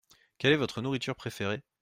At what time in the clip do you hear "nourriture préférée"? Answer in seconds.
0.81-1.61